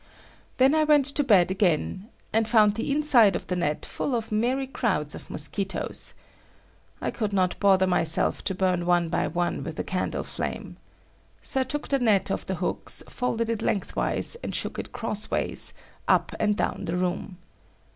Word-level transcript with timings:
Then 0.57 0.73
I 0.73 0.83
went 0.83 1.05
to 1.05 1.23
bed 1.23 1.51
again, 1.51 2.09
and 2.33 2.49
found 2.49 2.73
the 2.73 2.91
inside 2.91 3.35
of 3.35 3.45
the 3.45 3.55
net 3.55 3.85
full 3.85 4.15
of 4.15 4.31
merry 4.31 4.65
crowds 4.65 5.13
of 5.13 5.29
mosquitoes. 5.29 6.15
I 6.99 7.11
could 7.11 7.33
not 7.33 7.59
bother 7.59 7.85
myself 7.85 8.43
to 8.45 8.55
burn 8.55 8.87
one 8.87 9.09
by 9.09 9.27
one 9.27 9.63
with 9.63 9.77
a 9.77 9.83
candle 9.83 10.23
flame. 10.23 10.77
So 11.39 11.61
I 11.61 11.65
took 11.65 11.89
the 11.89 11.99
net 11.99 12.31
off 12.31 12.47
the 12.47 12.55
hooks, 12.55 13.03
folded 13.09 13.47
it 13.47 13.59
the 13.59 13.65
lengthwise, 13.67 14.33
and 14.41 14.55
shook 14.55 14.79
it 14.79 14.91
crossways, 14.91 15.71
up 16.07 16.33
and 16.39 16.55
down 16.55 16.85
the 16.85 16.97
room. 16.97 17.37